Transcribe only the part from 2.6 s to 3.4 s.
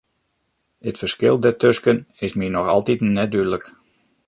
altiten net